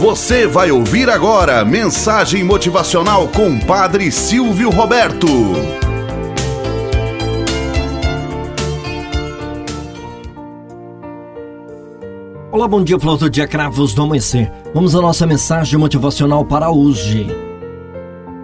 Você 0.00 0.46
vai 0.46 0.70
ouvir 0.70 1.10
agora 1.10 1.62
mensagem 1.62 2.42
motivacional 2.42 3.28
com 3.28 3.60
Padre 3.60 4.10
Silvio 4.10 4.70
Roberto. 4.70 5.26
Olá, 12.50 12.66
bom 12.66 12.82
dia, 12.82 12.98
flauta 12.98 13.28
dia 13.28 13.46
cravos 13.46 13.92
do 13.92 14.04
amanhecer. 14.04 14.50
Vamos 14.72 14.96
à 14.96 15.02
nossa 15.02 15.26
mensagem 15.26 15.78
motivacional 15.78 16.46
para 16.46 16.70
hoje. 16.70 17.26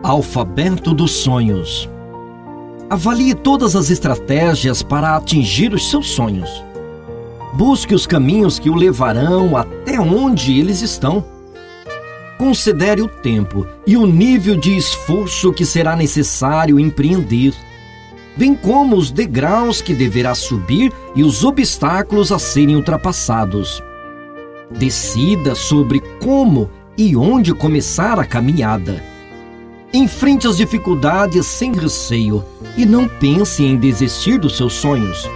Alfabeto 0.03 0.93
dos 0.93 1.13
sonhos. 1.13 1.89
Avalie 2.91 3.35
todas 3.35 3.75
as 3.75 3.89
estratégias 3.89 4.83
para 4.83 5.17
atingir 5.17 5.73
os 5.73 5.89
seus 5.89 6.11
sonhos. 6.11 6.63
Busque 7.55 7.95
os 7.95 8.07
caminhos 8.07 8.59
que 8.59 8.69
o 8.69 8.75
levarão 8.75 9.57
até 9.57 9.99
onde 9.99 10.61
eles 10.61 10.83
estão 10.83 11.25
Considere 12.39 13.01
o 13.01 13.09
tempo 13.09 13.67
e 13.87 13.97
o 13.97 14.07
nível 14.07 14.57
de 14.57 14.77
esforço 14.77 15.53
que 15.53 15.65
será 15.65 15.97
necessário 15.97 16.79
empreender, 16.79 17.55
bem 18.37 18.55
como 18.55 18.95
os 18.97 19.11
degraus 19.11 19.81
que 19.81 19.95
deverá 19.95 20.35
subir 20.35 20.93
e 21.15 21.25
os 21.25 21.45
obstáculos 21.45 22.31
a 22.31 22.39
serem 22.39 22.77
ultrapassados. 22.77 23.83
Decida 24.71 25.55
sobre 25.55 26.01
como 26.21 26.69
e 26.99 27.17
onde 27.17 27.55
começar 27.55 28.19
a 28.19 28.25
caminhada. 28.25 29.03
Enfrente 29.93 30.47
as 30.47 30.59
dificuldades 30.59 31.47
sem 31.47 31.73
receio 31.73 32.45
e 32.77 32.85
não 32.85 33.09
pense 33.09 33.65
em 33.65 33.79
desistir 33.79 34.39
dos 34.39 34.59
seus 34.59 34.75
sonhos. 34.75 35.27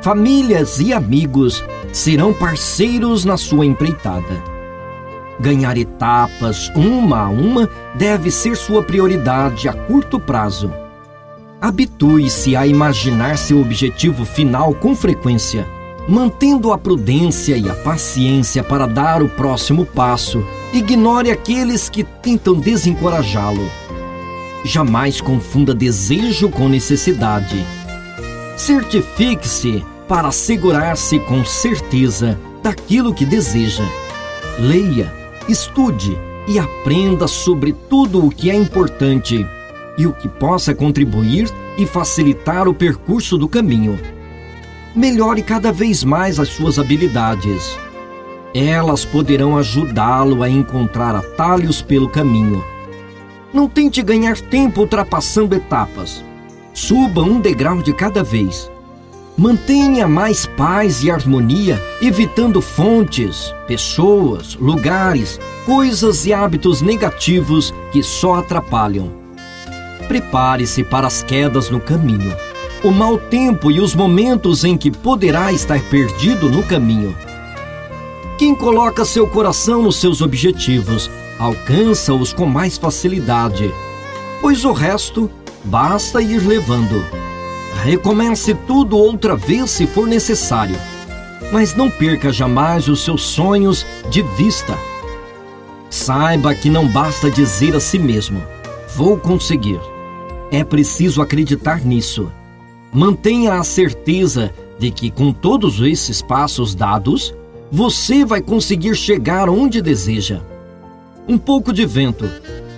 Famílias 0.00 0.78
e 0.78 0.92
amigos 0.92 1.64
serão 1.92 2.32
parceiros 2.32 3.24
na 3.24 3.36
sua 3.36 3.66
empreitada. 3.66 4.57
Ganhar 5.40 5.78
etapas 5.78 6.70
uma 6.74 7.26
a 7.26 7.28
uma 7.28 7.68
deve 7.94 8.30
ser 8.30 8.56
sua 8.56 8.82
prioridade 8.82 9.68
a 9.68 9.72
curto 9.72 10.18
prazo. 10.18 10.72
Habitue-se 11.60 12.56
a 12.56 12.66
imaginar 12.66 13.38
seu 13.38 13.60
objetivo 13.60 14.24
final 14.24 14.74
com 14.74 14.94
frequência, 14.96 15.66
mantendo 16.08 16.72
a 16.72 16.78
prudência 16.78 17.56
e 17.56 17.68
a 17.68 17.74
paciência 17.74 18.64
para 18.64 18.86
dar 18.86 19.22
o 19.22 19.28
próximo 19.28 19.84
passo. 19.84 20.44
Ignore 20.72 21.30
aqueles 21.30 21.88
que 21.88 22.04
tentam 22.04 22.54
desencorajá-lo. 22.54 23.68
Jamais 24.64 25.20
confunda 25.20 25.74
desejo 25.74 26.48
com 26.48 26.68
necessidade. 26.68 27.64
Certifique-se 28.56 29.84
para 30.08 30.28
assegurar-se 30.28 31.20
com 31.20 31.44
certeza 31.44 32.38
daquilo 32.62 33.14
que 33.14 33.24
deseja. 33.24 33.84
Leia, 34.58 35.17
Estude 35.48 36.18
e 36.46 36.58
aprenda 36.58 37.26
sobre 37.26 37.72
tudo 37.72 38.22
o 38.24 38.28
que 38.28 38.50
é 38.50 38.54
importante 38.54 39.46
e 39.96 40.06
o 40.06 40.12
que 40.12 40.28
possa 40.28 40.74
contribuir 40.74 41.48
e 41.78 41.86
facilitar 41.86 42.68
o 42.68 42.74
percurso 42.74 43.38
do 43.38 43.48
caminho. 43.48 43.98
Melhore 44.94 45.42
cada 45.42 45.72
vez 45.72 46.04
mais 46.04 46.38
as 46.38 46.48
suas 46.48 46.78
habilidades. 46.78 47.78
Elas 48.54 49.06
poderão 49.06 49.56
ajudá-lo 49.56 50.42
a 50.42 50.50
encontrar 50.50 51.14
atalhos 51.14 51.80
pelo 51.80 52.10
caminho. 52.10 52.62
Não 53.50 53.66
tente 53.68 54.02
ganhar 54.02 54.38
tempo 54.38 54.82
ultrapassando 54.82 55.54
etapas. 55.54 56.22
Suba 56.74 57.22
um 57.22 57.40
degrau 57.40 57.82
de 57.82 57.94
cada 57.94 58.22
vez 58.22 58.70
Mantenha 59.38 60.08
mais 60.08 60.46
paz 60.46 61.04
e 61.04 61.12
harmonia, 61.12 61.80
evitando 62.02 62.60
fontes, 62.60 63.54
pessoas, 63.68 64.56
lugares, 64.56 65.38
coisas 65.64 66.26
e 66.26 66.32
hábitos 66.32 66.82
negativos 66.82 67.72
que 67.92 68.02
só 68.02 68.34
atrapalham. 68.34 69.12
Prepare-se 70.08 70.82
para 70.82 71.06
as 71.06 71.22
quedas 71.22 71.70
no 71.70 71.78
caminho, 71.78 72.36
o 72.82 72.90
mau 72.90 73.16
tempo 73.16 73.70
e 73.70 73.78
os 73.78 73.94
momentos 73.94 74.64
em 74.64 74.76
que 74.76 74.90
poderá 74.90 75.52
estar 75.52 75.80
perdido 75.82 76.50
no 76.50 76.64
caminho. 76.64 77.16
Quem 78.38 78.56
coloca 78.56 79.04
seu 79.04 79.28
coração 79.28 79.84
nos 79.84 80.00
seus 80.00 80.20
objetivos 80.20 81.08
alcança-os 81.38 82.32
com 82.32 82.44
mais 82.44 82.76
facilidade, 82.76 83.72
pois 84.40 84.64
o 84.64 84.72
resto 84.72 85.30
basta 85.64 86.20
ir 86.20 86.44
levando. 86.44 87.27
Recomece 87.88 88.52
tudo 88.52 88.98
outra 88.98 89.34
vez 89.34 89.70
se 89.70 89.86
for 89.86 90.06
necessário, 90.06 90.76
mas 91.50 91.74
não 91.74 91.90
perca 91.90 92.30
jamais 92.30 92.86
os 92.86 93.02
seus 93.02 93.22
sonhos 93.22 93.86
de 94.10 94.20
vista. 94.36 94.76
Saiba 95.88 96.54
que 96.54 96.68
não 96.68 96.86
basta 96.86 97.30
dizer 97.30 97.74
a 97.74 97.80
si 97.80 97.98
mesmo: 97.98 98.42
vou 98.94 99.16
conseguir. 99.16 99.80
É 100.52 100.62
preciso 100.62 101.22
acreditar 101.22 101.82
nisso. 101.82 102.30
Mantenha 102.92 103.54
a 103.54 103.64
certeza 103.64 104.52
de 104.78 104.90
que, 104.90 105.10
com 105.10 105.32
todos 105.32 105.80
esses 105.80 106.20
passos 106.20 106.74
dados, 106.74 107.34
você 107.72 108.22
vai 108.22 108.42
conseguir 108.42 108.94
chegar 108.96 109.48
onde 109.48 109.80
deseja. 109.80 110.42
Um 111.26 111.38
pouco 111.38 111.72
de 111.72 111.86
vento, 111.86 112.30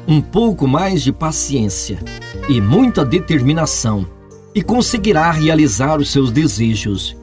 um 0.07 0.21
pouco 0.21 0.69
mais 0.69 1.03
de 1.03 1.11
paciência 1.11 1.99
e 2.49 2.61
muita 2.61 3.05
determinação 3.05 4.07
e 4.55 4.63
conseguirá 4.63 5.31
realizar 5.31 5.99
os 5.99 6.11
seus 6.11 6.31
desejos. 6.31 7.17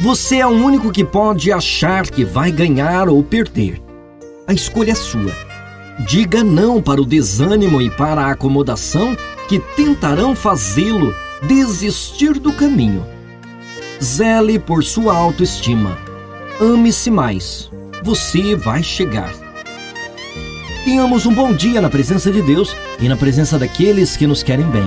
Você 0.00 0.36
é 0.36 0.46
o 0.46 0.50
único 0.50 0.90
que 0.90 1.04
pode 1.04 1.52
achar 1.52 2.08
que 2.08 2.24
vai 2.24 2.50
ganhar 2.50 3.08
ou 3.08 3.22
perder. 3.22 3.80
A 4.46 4.52
escolha 4.52 4.92
é 4.92 4.94
sua. 4.94 5.32
Diga 6.06 6.42
não 6.42 6.80
para 6.80 7.00
o 7.00 7.04
desânimo 7.04 7.80
e 7.80 7.90
para 7.90 8.22
a 8.22 8.30
acomodação 8.30 9.16
que 9.48 9.58
tentarão 9.76 10.34
fazê-lo 10.34 11.14
desistir 11.42 12.38
do 12.38 12.52
caminho. 12.52 13.04
Zele 14.02 14.58
por 14.58 14.82
sua 14.82 15.14
autoestima. 15.14 15.98
Ame-se 16.60 17.10
mais. 17.10 17.70
Você 18.02 18.56
vai 18.56 18.82
chegar. 18.82 19.32
Tenhamos 20.84 21.26
um 21.26 21.34
bom 21.34 21.52
dia 21.52 21.80
na 21.80 21.90
presença 21.90 22.30
de 22.30 22.40
Deus 22.40 22.74
e 22.98 23.08
na 23.08 23.16
presença 23.16 23.58
daqueles 23.58 24.16
que 24.16 24.26
nos 24.26 24.42
querem 24.42 24.66
bem. 24.66 24.86